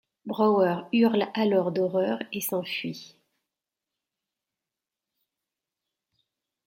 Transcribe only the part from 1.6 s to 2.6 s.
d'horreur et